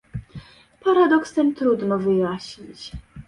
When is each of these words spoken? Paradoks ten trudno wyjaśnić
Paradoks 0.79 1.31
ten 1.33 1.53
trudno 1.55 1.99
wyjaśnić 1.99 2.91